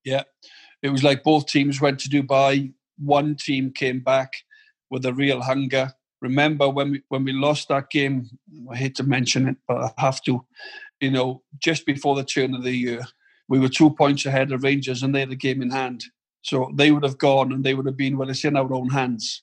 [0.05, 0.23] Yeah,
[0.83, 2.73] it was like both teams went to Dubai.
[2.99, 4.33] One team came back
[4.91, 5.93] with a real hunger.
[6.21, 8.29] Remember when we when we lost that game?
[8.71, 10.45] I hate to mention it, but I have to.
[11.01, 13.05] You know, just before the turn of the year,
[13.49, 16.05] we were two points ahead of Rangers, and they had the game in hand.
[16.43, 18.31] So they would have gone, and they would have been well.
[18.31, 19.43] It's in our own hands.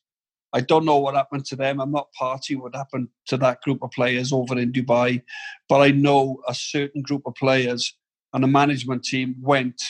[0.54, 1.80] I don't know what happened to them.
[1.80, 5.22] I'm not party what happened to that group of players over in Dubai,
[5.70, 7.96] but I know a certain group of players
[8.34, 9.82] and a management team went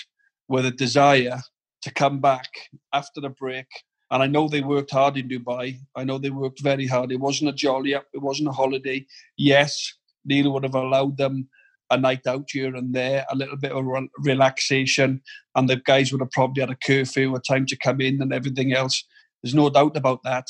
[0.48, 1.40] with a desire
[1.82, 2.48] to come back
[2.94, 3.66] after the break.
[4.12, 5.78] And I know they worked hard in Dubai.
[5.96, 7.12] I know they worked very hard.
[7.12, 8.06] It wasn't a jolly up.
[8.14, 9.06] It wasn't a holiday.
[9.38, 9.94] Yes,
[10.26, 11.48] Neil would have allowed them
[11.90, 13.86] a night out here and there, a little bit of
[14.20, 15.22] relaxation,
[15.56, 18.34] and the guys would have probably had a curfew, a time to come in, and
[18.34, 19.04] everything else.
[19.42, 20.48] There's no doubt about that.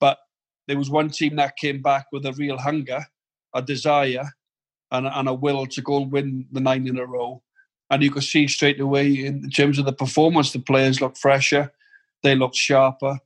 [0.00, 0.18] But
[0.68, 3.04] there was one team that came back with a real hunger,
[3.54, 4.30] a desire,
[4.90, 7.42] and, and a will to go and win the nine in a row.
[7.90, 11.72] And you could see straight away in terms of the performance, the players looked fresher,
[12.22, 13.18] they looked sharper.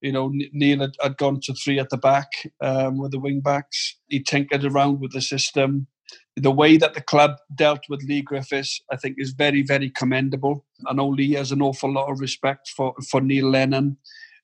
[0.00, 2.28] You know, Neil had, had gone to three at the back
[2.60, 3.96] um, with the wing backs.
[4.06, 5.88] He tinkered around with the system.
[6.36, 10.64] The way that the club dealt with Leigh Griffiths, I think, is very, very commendable.
[10.86, 13.96] I know Leigh has an awful lot of respect for, for Neil Lennon.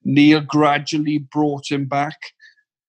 [0.04, 2.18] Neil gradually brought him back,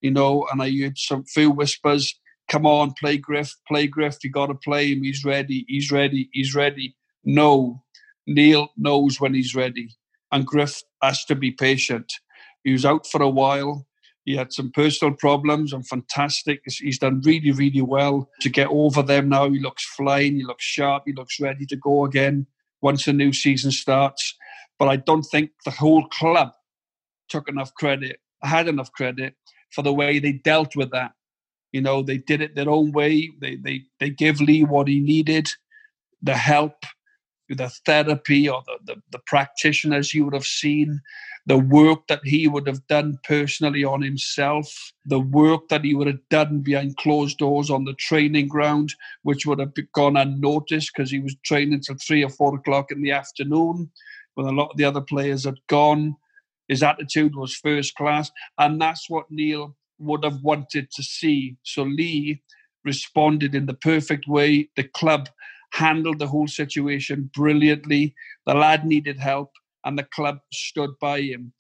[0.01, 2.13] you know, and I heard some few whispers
[2.47, 5.04] come on, play Griff, play Griff, you got to play him.
[5.04, 6.95] He's ready, he's ready, he's ready.
[7.23, 7.84] No,
[8.28, 9.89] Neil knows when he's ready,
[10.32, 12.12] and Griff has to be patient.
[12.63, 13.86] He was out for a while.
[14.25, 16.62] He had some personal problems and fantastic.
[16.65, 19.49] He's done really, really well to get over them now.
[19.51, 22.47] He looks flying, he looks sharp, he looks ready to go again
[22.82, 24.36] once the new season starts.
[24.80, 26.51] But I don't think the whole club
[27.30, 29.36] took enough credit, had enough credit
[29.72, 31.12] for the way they dealt with that.
[31.72, 33.32] You know, they did it their own way.
[33.42, 35.50] They they they gave Leigh what he needed,
[36.22, 36.86] the help,
[37.50, 41.02] the therapy, or the, the, the practitioners you would have seen,
[41.46, 46.08] the work that he would have done personally on himself, the work that he would
[46.08, 51.12] have done behind closed doors on the training ground, which would have gone unnoticed because
[51.12, 53.92] he was training till three or four o'clock in the afternoon
[54.34, 56.16] when a lot of the other players had gone.
[56.67, 61.58] His attitude was first class, and that's what Neil would have wanted to see.
[61.63, 62.41] So Leigh
[62.84, 64.69] responded in the perfect way.
[64.75, 65.30] The club
[65.73, 68.15] handled the whole situation brilliantly.
[68.45, 69.51] The lad needed help,
[69.84, 71.54] and the club stood by him.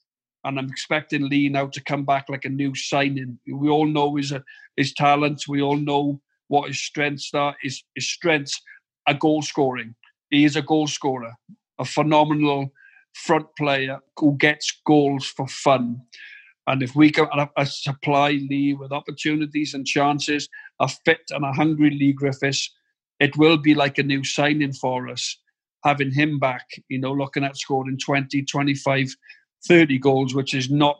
[0.43, 3.39] And I'm expecting Leigh now to come back like a new signing.
[3.47, 4.39] We all know his uh,
[4.77, 5.47] his talents.
[5.47, 7.55] We all know what his strengths are.
[7.61, 8.61] His, his strengths
[9.07, 9.95] are goal scoring.
[10.29, 11.33] He is a goal scorer,
[11.79, 12.71] a phenomenal
[13.15, 16.01] front player who gets goals for fun.
[16.67, 17.27] And if we can
[17.65, 20.49] supply Leigh with opportunities and chances,
[20.79, 22.69] a fit and a hungry Leigh Griffiths,
[23.19, 25.37] it will be like a new signing for us.
[25.85, 29.15] Having him back, you know, looking at scoring 20, 25,
[29.67, 30.99] 30 goals, which is not,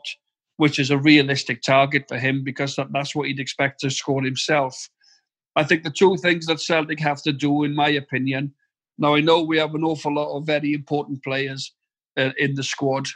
[0.56, 4.22] which is a realistic target for him because that, that's what he'd expect to score
[4.22, 4.88] himself.
[5.56, 8.54] I think the two things that Celtic have to do, in my opinion,
[8.96, 11.74] now I know we have an awful lot of very important players
[12.16, 13.06] uh, in the squad,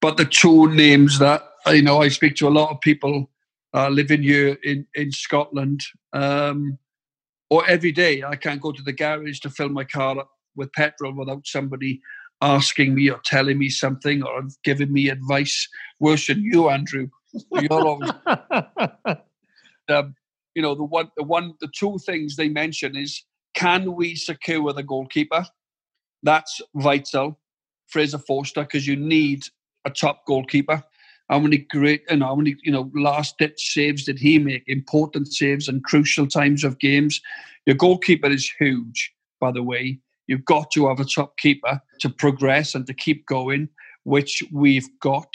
[0.00, 3.30] but the two names that you know I speak to a lot of people
[3.74, 6.78] uh, living here in in Scotland, um,
[7.50, 10.72] or every day I can't go to the garage to fill my car up with
[10.72, 12.00] petrol without somebody
[12.40, 15.68] asking me or telling me something or giving me advice.
[16.00, 17.08] Worse than you, Andrew.
[17.52, 18.10] You're always,
[19.88, 20.14] um,
[20.54, 24.72] you know, the one, the one, the two things they mention is can we secure
[24.72, 25.44] the goalkeeper?
[26.22, 27.38] That's vital
[27.88, 29.44] Fraser Forster because you need
[29.84, 30.82] a top goalkeeper.
[31.28, 34.62] How many great, and how many, you know, last ditch saves did he make?
[34.66, 37.20] Important saves and crucial times of games.
[37.66, 40.00] Your goalkeeper is huge, by the way.
[40.26, 43.68] You've got to have a top keeper to progress and to keep going,
[44.04, 45.34] which we've got.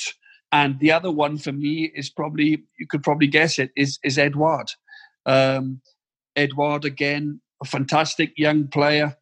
[0.52, 4.18] And the other one for me is probably you could probably guess it is is
[4.18, 4.72] Edouard.
[5.26, 5.82] Um,
[6.36, 9.16] Edouard again, a fantastic young player,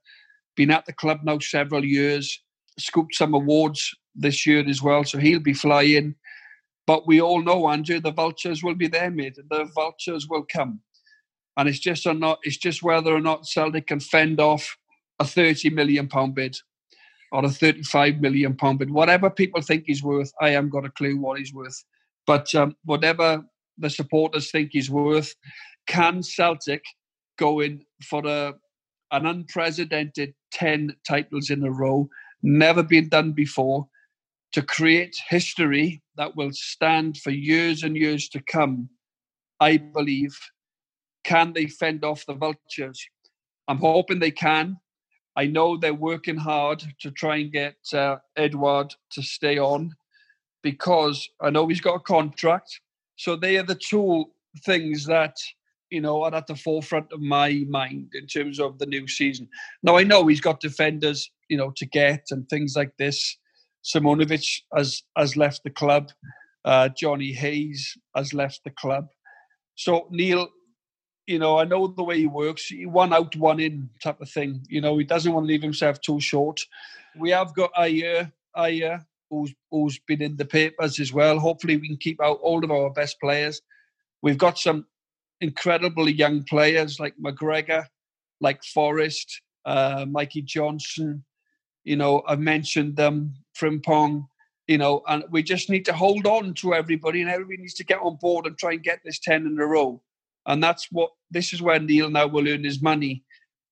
[0.55, 2.41] been at the club now several years,
[2.81, 6.15] scooped some awards this year as well, so he'll be flying.
[6.87, 9.37] But we all know, Andrew, the vultures will be there, mate.
[9.49, 10.81] The vultures will come,
[11.57, 12.39] and it's just or not.
[12.43, 14.77] It's just whether or not Celtic can fend off
[15.19, 16.57] a thirty million pound bid
[17.31, 18.91] or a thirty-five million pound bid.
[18.91, 21.83] Whatever people think he's worth, I haven't got a clue what he's worth.
[22.27, 23.43] But um, whatever
[23.77, 25.33] the supporters think he's worth,
[25.87, 26.83] can Celtic
[27.37, 28.53] go in for a
[29.11, 32.07] an unprecedented 10 titles in a row,
[32.43, 33.87] never been done before,
[34.53, 38.89] to create history that will stand for years and years to come,
[39.59, 40.37] I believe.
[41.23, 43.01] Can they fend off the vultures?
[43.67, 44.77] I'm hoping they can.
[45.35, 49.95] I know they're working hard to try and get uh, Edouard to stay on
[50.61, 52.81] because I know he's got a contract.
[53.15, 54.25] So they are the two
[54.65, 55.37] things that
[55.91, 59.47] you know, are at the forefront of my mind in terms of the new season.
[59.83, 63.37] Now I know he's got defenders, you know, to get and things like this.
[63.83, 66.11] Simunovic has has left the club.
[66.63, 69.07] Uh, Johnny Hayes has left the club.
[69.75, 70.47] So Neil,
[71.27, 72.67] you know, I know the way he works.
[72.67, 74.65] He one out, one in type of thing.
[74.69, 76.61] You know, he doesn't want to leave himself too short.
[77.17, 81.37] We have got Ajer, Ajer, who's who's been in the papers as well.
[81.37, 83.61] Hopefully, we can keep out all of our best players.
[84.21, 84.85] We've got some
[85.41, 87.87] incredibly young players like McGregor,
[88.39, 91.25] like Forrest, uh, Mikey Johnston.
[91.83, 94.27] You know, I've mentioned them, Frimpong.
[94.67, 97.83] You know, and we just need to hold on to everybody, and everybody needs to
[97.83, 100.01] get on board and try and get this ten in a row.
[100.45, 103.23] And that's what this is where Neil now will earn his money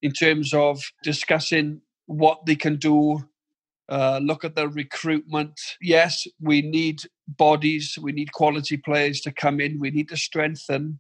[0.02, 3.24] in terms of discussing what they can do.
[3.88, 5.60] Uh, look at the recruitment.
[5.82, 11.00] Yes, we need bodies, we need quality players to come in, we need to strengthen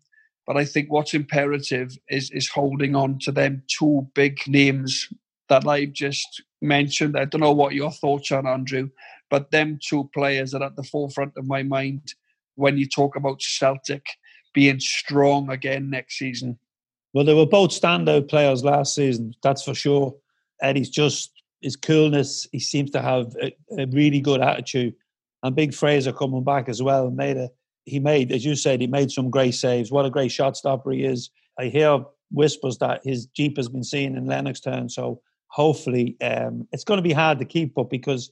[0.50, 5.08] but I think what's imperative is is holding on to them two big names
[5.48, 7.18] that I've just mentioned.
[7.18, 8.90] I don't know what your thoughts are, Andrew,
[9.30, 12.14] but them two players are at the forefront of my mind
[12.56, 14.06] when you talk about Celtic
[14.54, 16.58] being strong again next season.
[17.14, 20.16] Well, they were both standout players last season, that's for sure.
[20.62, 22.48] Eddie's just his coolness.
[22.52, 24.96] He seems to have a, a really good attitude.
[25.44, 27.50] And Big Fraser coming back as well made a
[27.86, 29.92] he made, as you said, he made some great saves.
[29.92, 31.32] What a great shot stopper he is.
[31.58, 34.92] I hear whispers that his Jeep has been seen in Lennoxtown.
[34.92, 38.32] So hopefully um, it's going to be hard to keep up because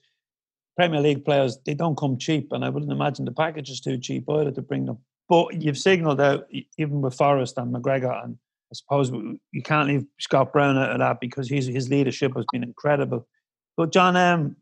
[0.76, 2.52] Premier League players, they don't come cheap.
[2.52, 5.00] And I wouldn't imagine the package is too cheap either to bring them.
[5.28, 8.38] But you've signalled out, even with Forrest and McGregor, and
[8.72, 12.46] I suppose you can't leave Scott Brown out of that because his, his leadership has
[12.52, 13.28] been incredible.
[13.76, 14.56] But John, um,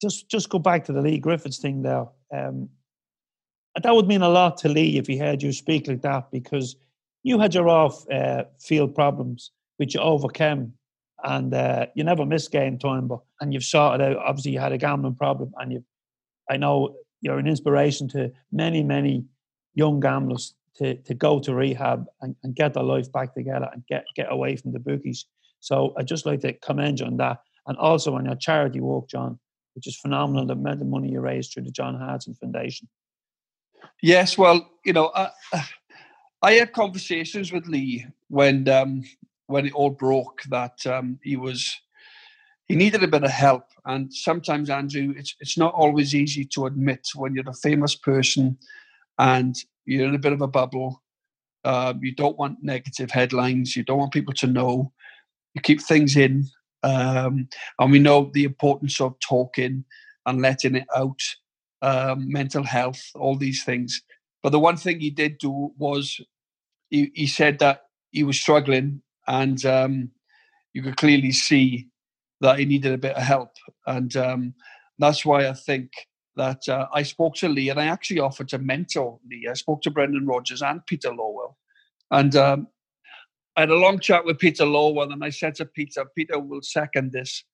[0.00, 2.06] just just go back to the Leigh Griffiths thing there.
[2.32, 2.70] Um,
[3.82, 6.76] that would mean a lot to Leigh if he heard you speak like that because
[7.22, 10.72] you had your off uh, field problems which you overcame
[11.24, 14.72] and uh, you never miss game time but and you've sorted out obviously you had
[14.72, 15.84] a gambling problem and you
[16.48, 19.24] I know you're an inspiration to many many
[19.74, 23.86] young gamblers to, to go to rehab and, and get their life back together and
[23.86, 25.26] get, get away from the bookies.
[25.60, 27.40] So I'd just like to commend you on that.
[27.66, 29.38] And also on your charity work, John,
[29.74, 32.88] which is phenomenal, the amount of money you raised through the John Hartson Foundation.
[34.02, 35.30] Yes, well, you know, I,
[36.42, 39.02] I had conversations with Leigh when um,
[39.46, 41.74] when it all broke that um, he was
[42.66, 46.66] he needed a bit of help, and sometimes Andrew, it's it's not always easy to
[46.66, 48.56] admit when you're a famous person
[49.18, 49.54] and
[49.84, 51.02] you're in a bit of a bubble.
[51.64, 53.76] Uh, you don't want negative headlines.
[53.76, 54.92] You don't want people to know.
[55.54, 56.44] You keep things in,
[56.82, 59.84] um, and we know the importance of talking
[60.26, 61.20] and letting it out
[61.82, 64.02] um, mental health, all these things.
[64.42, 66.20] But the one thing he did do was
[66.90, 70.10] he, he said that he was struggling, and um,
[70.72, 71.88] you could clearly see
[72.40, 73.50] that he needed a bit of help.
[73.86, 74.54] And um,
[74.98, 75.90] that's why I think
[76.36, 79.48] that uh, I spoke to Leigh, and I actually offered to mentor Leigh.
[79.48, 81.54] I spoke to Brendan Rodgers and Peter Lawwell,
[82.10, 82.68] And um,
[83.56, 86.62] I had a long chat with Peter Lawwell, and I said to Peter, Peter will
[86.62, 87.44] second this.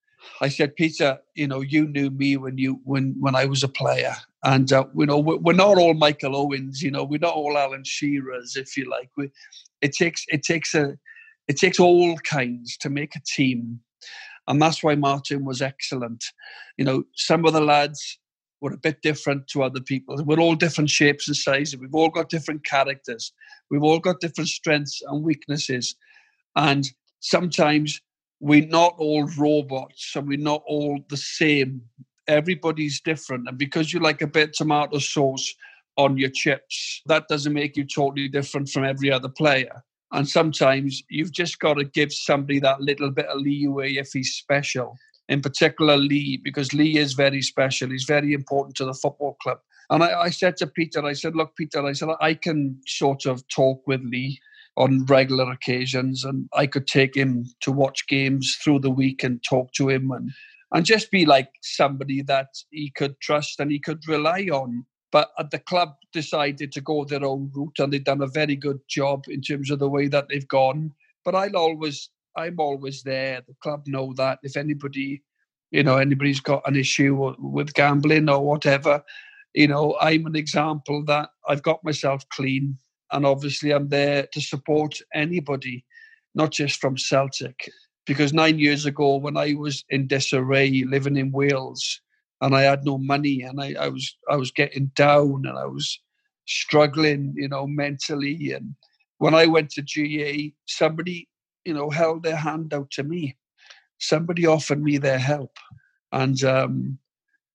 [0.40, 3.68] I said, Peter, you know, you knew me when you when when I was a
[3.68, 4.14] player,
[4.44, 7.56] and uh, you know, we're, we're, not all Michael Owens, you know, we're not all
[7.56, 9.10] Alan Shearers, if you like.
[9.16, 9.30] We,
[9.80, 10.98] it takes it takes a
[11.50, 13.80] it takes all kinds to make a team,
[14.46, 16.24] And that's why Martin was excellent.
[16.78, 18.20] You know, some of the lads
[18.60, 20.22] were a bit different to other people.
[20.24, 21.76] We're all different shapes and sizes.
[21.76, 23.32] We've all got different characters.
[23.68, 25.96] We've all got different strengths and weaknesses.
[26.54, 26.88] And
[27.18, 28.00] sometimes
[28.38, 31.82] we're not all robots and we're not all the same.
[32.28, 33.48] Everybody's different.
[33.48, 35.52] And because you like a bit of tomato sauce
[35.96, 39.82] on your chips, that doesn't make you totally different from every other player.
[40.12, 44.34] And sometimes you've just got to give somebody that little bit of leeway if he's
[44.34, 44.96] special.
[45.28, 47.90] In particular, Leigh, because Leigh is very special.
[47.90, 49.58] He's very important to the football club.
[49.90, 53.26] And I, I said to Peter, I said, look, Peter, I said, I can sort
[53.26, 54.40] of talk with Leigh
[54.76, 59.42] on regular occasions and I could take him to watch games through the week and
[59.42, 60.30] talk to him and
[60.72, 64.86] and just be like somebody that he could trust and he could rely on.
[65.12, 68.56] But uh, the club decided to go their own route and they've done a very
[68.56, 70.92] good job in terms of the way that they've gone.
[71.24, 73.42] But I'll always I'm always there.
[73.46, 75.22] The club know that if anybody,
[75.70, 79.02] you know, anybody's got an issue with gambling or whatever,
[79.54, 82.78] you know, I'm an example that I've got myself clean
[83.12, 85.84] and obviously I'm there to support anybody,
[86.34, 87.68] not just from Celtic.
[88.06, 92.00] Because nine years ago, when I was in disarray, living in Wales,
[92.40, 95.66] and I had no money, and I, I was I was getting down, and I
[95.66, 96.00] was
[96.46, 98.52] struggling, you know, mentally.
[98.52, 98.74] And
[99.18, 101.28] when I went to GA, somebody,
[101.64, 103.36] you know, held their hand out to me.
[103.98, 105.58] Somebody offered me their help,
[106.12, 106.98] and um,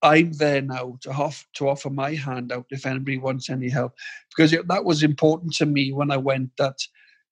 [0.05, 3.93] I'm there now to, off, to offer my hand out if anybody wants any help.
[4.29, 6.77] Because it, that was important to me when I went that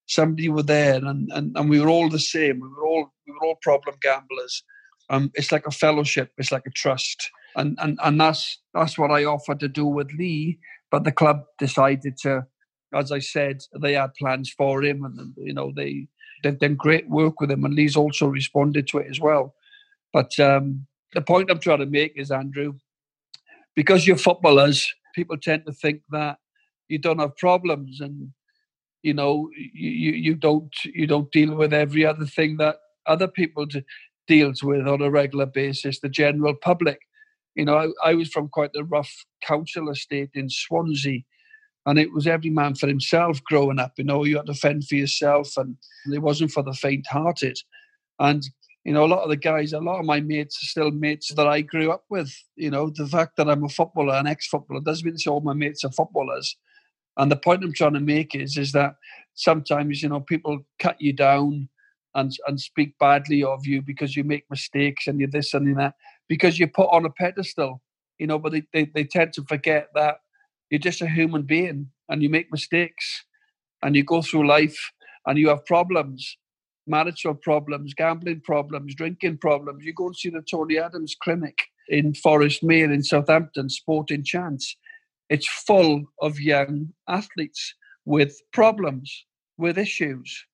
[0.08, 2.60] somebody were there and, and, and we were all the same.
[2.60, 4.64] We were all we were all problem gamblers.
[5.10, 7.30] Um, it's like a fellowship, it's like a trust.
[7.56, 10.60] And, and and that's that's what I offered to do with Leigh.
[10.92, 12.46] But the club decided to,
[12.94, 16.08] as I said, they had plans for him and you know they
[16.44, 19.56] they've done great work with him and Leigh's also responded to it as well.
[20.12, 22.74] But um, the point I'm trying to make is, Andrew,
[23.76, 26.38] because you're footballers, people tend to think that
[26.88, 28.30] you don't have problems and
[29.02, 33.66] you know you, you don't you don't deal with every other thing that other people
[33.66, 33.84] d-
[34.28, 37.00] deals with on a regular basis the general public
[37.56, 39.12] you know I, I was from quite a rough
[39.44, 41.22] council estate in swansea
[41.86, 44.86] and it was every man for himself growing up you know you had to fend
[44.88, 45.76] for yourself and
[46.12, 47.58] it wasn't for the faint hearted
[48.20, 48.44] and
[48.84, 51.34] you know, a lot of the guys, a lot of my mates are still mates
[51.34, 52.34] that I grew up with.
[52.56, 55.86] You know, the fact that I'm a footballer, an ex-footballer, doesn't mean all my mates
[55.86, 56.58] are footballers.
[57.16, 58.96] And the point I'm trying to make is, is that
[59.36, 61.70] sometimes, you know, people cut you down
[62.16, 65.76] and and speak badly of you because you make mistakes and you're this and you're
[65.78, 65.96] that
[66.34, 67.80] because you're put on a pedestal.
[68.18, 70.16] You know, but they, they, they tend to forget that
[70.72, 73.26] you're just a human being and you make mistakes
[73.84, 74.80] and you go through life
[75.28, 76.38] and you have problems
[76.88, 79.86] marital problems, gambling problems, drinking problems.
[79.86, 81.58] You go and see the Tony Adams Clinic
[81.88, 84.76] in Forest Forestmere in Southampton, Sporting Chance.
[85.30, 87.76] It's full of young athletes
[88.06, 89.26] with problems,
[89.58, 90.46] with issues.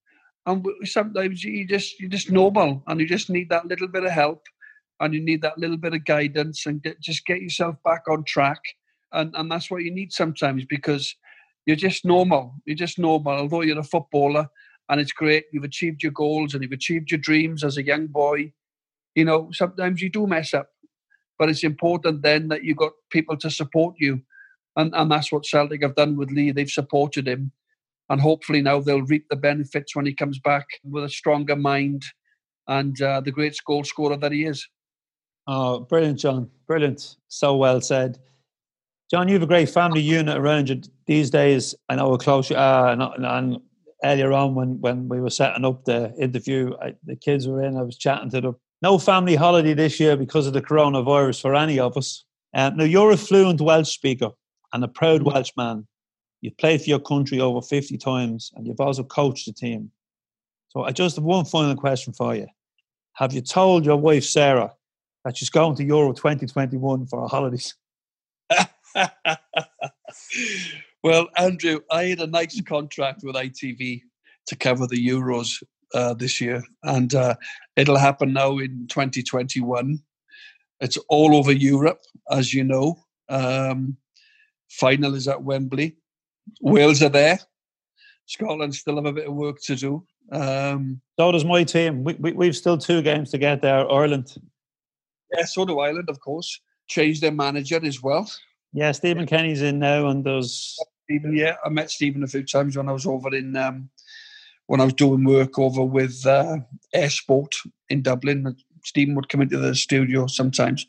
[0.46, 4.12] And sometimes you just you just normal and you just need that little bit of
[4.12, 4.44] help
[5.00, 8.24] and you need that little bit of guidance and get, just get yourself back on
[8.24, 8.62] track.
[9.12, 11.16] And, and that's what you need sometimes because
[11.66, 12.56] you're just normal.
[12.66, 13.34] You're just normal.
[13.34, 14.50] Although you're a footballer,
[14.90, 15.46] and it's great.
[15.54, 18.52] You've achieved your goals and you've achieved your dreams as a young boy.
[19.16, 20.70] You know, sometimes you do mess up,
[21.38, 24.22] but it's important then that you've got people to support you.
[24.76, 26.52] And, and that's what Celtic have done with Leigh.
[26.52, 27.52] They've supported him.
[28.10, 32.04] And hopefully now they'll reap the benefits when he comes back with a stronger mind
[32.68, 34.68] and uh, the great goal scorer that he is.
[35.52, 36.48] Oh, brilliant, John.
[36.68, 37.16] Brilliant.
[37.28, 38.20] So well said.
[39.10, 41.74] John, you have a great family unit around you these days.
[41.90, 43.60] I know how close you are, and, and
[44.04, 47.78] earlier on when, when we were setting up the interview, I, the kids were in,
[47.78, 48.58] I was chatting to them.
[48.84, 52.26] No family holiday this year because of the coronavirus for any of us.
[52.54, 54.30] Uh, now, you're a fluent Welsh speaker
[54.72, 55.32] and a proud mm-hmm.
[55.32, 55.88] Welshman.
[56.42, 59.90] You've played for your country over 50 times and you've also coached the team.
[60.68, 62.46] So I just have one final question for you.
[63.14, 64.74] Have you told your wife, Sarah,
[65.26, 67.76] that she's going to Euro 2021 for her holidays?
[71.02, 74.02] Well, Andrew, I had a nice contract with ITV
[74.48, 75.64] to cover the Euros
[75.94, 77.36] uh, this year, and uh,
[77.78, 80.00] it'll happen now in 2021.
[80.82, 83.02] It's all over Europe, as you know.
[83.30, 83.96] Um,
[84.70, 85.96] final is at Wembley.
[86.62, 87.40] Wales are there.
[88.26, 90.06] Scotland still have a bit of work to do.
[90.32, 92.04] Um, so does my team.
[92.04, 93.90] We, we, we've still two games to get there.
[93.90, 94.36] Ireland.
[95.36, 96.60] Yeah, so do Ireland, of course.
[96.88, 98.30] Changed their manager as well.
[98.74, 101.36] Yeah, Stephen Kenny's in now, and there's Stephen.
[101.36, 103.90] Yeah, I met Stephen a few times when I was over in um,
[104.68, 106.58] when I was doing work over with uh,
[106.96, 107.56] eir Sport
[107.90, 108.56] in Dublin.
[108.84, 110.86] Stephen would come into the studio sometimes.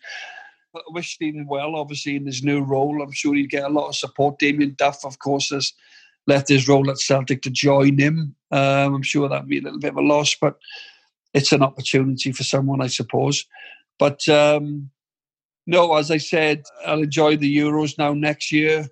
[0.73, 3.03] But I wish Stephen well, obviously, in his new role.
[3.03, 4.39] I'm sure he'd get a lot of support.
[4.39, 5.73] Damien Duff, of course, has
[6.27, 8.37] left his role at Celtic to join him.
[8.51, 10.59] Um, I'm sure that'd be a little bit of a loss, but
[11.35, 13.47] it's an opportunity for someone, I suppose.
[14.01, 14.91] But um,
[15.67, 18.89] no, as I said, I'll enjoy the Euros now next year,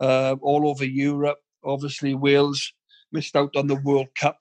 [0.00, 1.38] uh, all over Europe.
[1.64, 2.72] Obviously, Wales
[3.12, 4.40] missed out on the World Cup,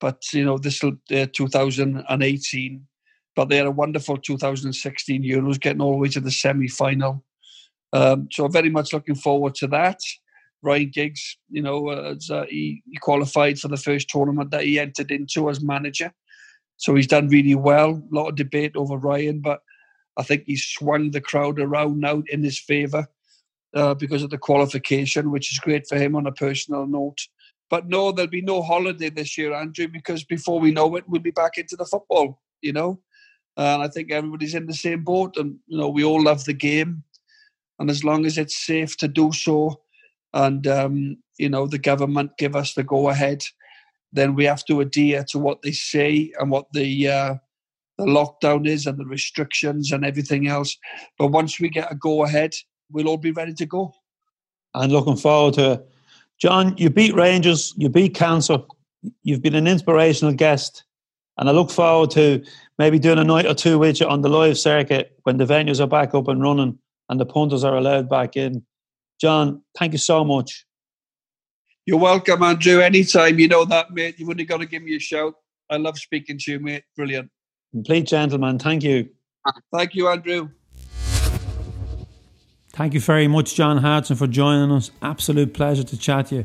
[0.00, 2.86] but you know this will uh, 2018.
[3.34, 7.24] But they had a wonderful 2016 Euros, getting all the way to the semi-final.
[7.94, 10.00] Um, so very much looking forward to that.
[10.60, 14.78] Ryan Giggs, you know, uh, uh, he, he, qualified for the first tournament that he
[14.78, 16.12] entered into as manager.
[16.82, 17.90] So he's done really well.
[17.90, 19.60] A lot of debate over Ryan, but
[20.16, 23.06] I think he's swung the crowd around now in his favour
[23.72, 27.20] uh, because of the qualification, which is great for him on a personal note.
[27.70, 31.20] But no, there'll be no holiday this year, Andrew, because before we know it, we'll
[31.20, 33.00] be back into the football, you know.
[33.56, 36.52] And I think everybody's in the same boat, and you know we all love the
[36.52, 37.04] game,
[37.78, 39.82] and as long as it's safe to do so,
[40.34, 43.44] and um, you know the government give us the go ahead,
[44.12, 47.34] then we have to adhere to what they say and what the uh,
[47.98, 50.76] the lockdown is and the restrictions and everything else.
[51.18, 52.54] But once we get a go ahead,
[52.90, 53.94] we'll all be ready to go.
[54.74, 55.82] And looking forward to
[56.42, 56.76] John.
[56.76, 58.58] You beat Rangers, you beat Cancer.
[59.22, 60.84] You've been an inspirational guest,
[61.38, 62.44] and I look forward to
[62.78, 65.80] maybe doing a night or two with you on the live circuit when the venues
[65.80, 68.64] are back up and running and the punters are allowed back in.
[69.20, 70.66] John, thank you so much.
[71.84, 72.80] You're welcome, Andrew.
[72.80, 73.38] Anytime.
[73.40, 74.14] You know that, mate.
[74.18, 75.34] You've only got to give me a shout.
[75.68, 76.84] I love speaking to you, mate.
[76.96, 77.30] Brilliant.
[77.72, 78.58] Complete gentleman.
[78.58, 79.08] Thank you.
[79.72, 80.50] Thank you, Andrew.
[82.72, 84.92] Thank you very much, John Hartson, for joining us.
[85.02, 86.44] Absolute pleasure to chat to you.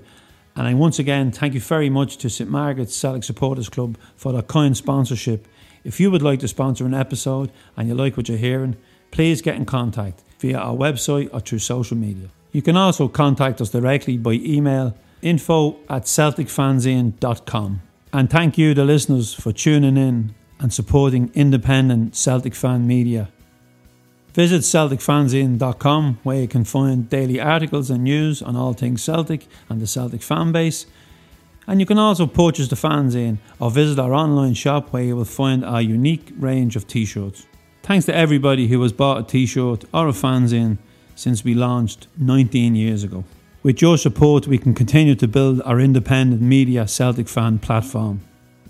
[0.56, 4.32] And I once again thank you very much to St Margaret's Celtic Supporters Club for
[4.32, 5.48] their kind sponsorship.
[5.84, 8.76] If you would like to sponsor an episode and you like what you're hearing,
[9.12, 12.30] please get in contact via our website or through social media.
[12.52, 17.82] You can also contact us directly by email info at celticfanzine.com.
[18.14, 23.30] And thank you, the listeners, for tuning in and supporting independent Celtic fan media.
[24.34, 29.82] Visit CelticFanzine.com where you can find daily articles and news on all things Celtic and
[29.82, 30.86] the Celtic fan base.
[31.66, 35.26] And you can also purchase the fanzine or visit our online shop where you will
[35.26, 37.48] find our unique range of t shirts.
[37.82, 40.78] Thanks to everybody who has bought a t shirt or a fanzine
[41.16, 43.24] since we launched 19 years ago.
[43.64, 48.22] With your support, we can continue to build our independent media Celtic fan platform.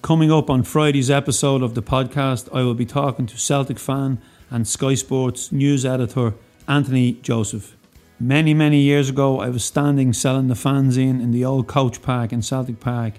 [0.01, 4.21] Coming up on Friday's episode of the podcast, I will be talking to Celtic fan
[4.49, 6.35] and Sky Sports news editor
[6.67, 7.75] Anthony Joseph.
[8.19, 12.31] Many, many years ago, I was standing selling the fanzine in the old coach park
[12.31, 13.15] in Celtic Park,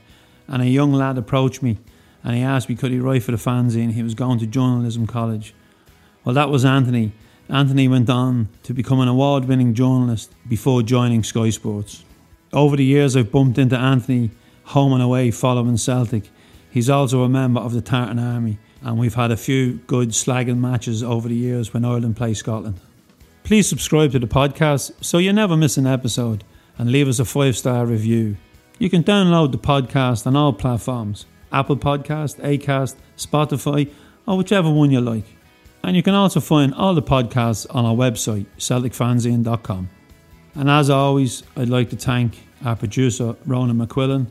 [0.49, 1.79] and a young lad approached me
[2.25, 3.93] and he asked me could he write for the fanzine.
[3.93, 5.55] He was going to journalism college.
[6.25, 7.13] Well, that was Anthony.
[7.49, 12.05] Anthony went on to become an award winning journalist before joining Sky Sports.
[12.53, 14.31] Over the years, I've bumped into Anthony
[14.65, 16.25] home and away following Celtic
[16.71, 20.59] He's also a member of the Tartan Army, and we've had a few good slagging
[20.59, 22.79] matches over the years when Ireland play Scotland.
[23.43, 26.45] Please subscribe to the podcast so you never miss an episode
[26.77, 28.37] and leave us a five star review.
[28.79, 33.91] You can download the podcast on all platforms Apple Podcast, Acast, Spotify,
[34.27, 35.38] or whichever one you like.
[35.83, 39.89] And you can also find all the podcasts on our website, CelticFanzine.com.
[40.55, 44.27] And as always, I'd like to thank our producer, Ronan McQuillan,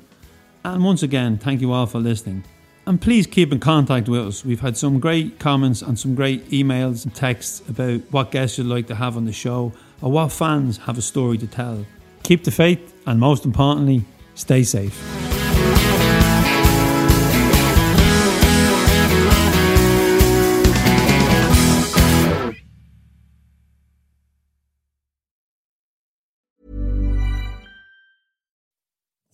[0.64, 2.44] and once again, thank you all for listening.
[2.86, 4.46] And please keep in contact with us.
[4.46, 8.68] We've had some great comments and some great emails and texts about what guests you'd
[8.68, 11.86] like to have on the show or what fans have a story to tell.
[12.24, 14.04] Keep the faith and most importantly,
[14.36, 15.37] stay safe.